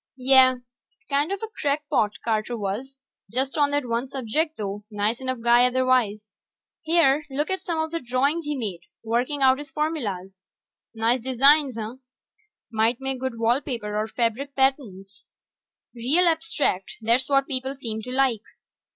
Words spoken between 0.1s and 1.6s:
Yeh, kind of a